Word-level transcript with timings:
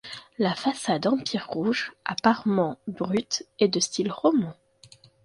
La 0.39 0.55
façade 0.55 1.05
en 1.05 1.19
pierre 1.19 1.45
rouge 1.47 1.93
à 2.05 2.15
parement 2.15 2.79
brut 2.87 3.45
est 3.59 3.67
de 3.67 3.79
style 3.79 4.11
roman. 4.11 4.55